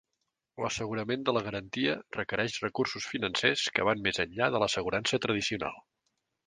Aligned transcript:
L'assegurament 0.63 1.25
de 1.27 1.35
la 1.37 1.43
garantia 1.49 1.93
requereix 2.17 2.57
recursos 2.65 3.07
financers 3.13 3.67
que 3.77 3.89
van 3.91 4.03
més 4.09 4.25
enllà 4.27 4.53
de 4.57 4.65
l'assegurança 4.65 5.23
tradicional. 5.29 5.81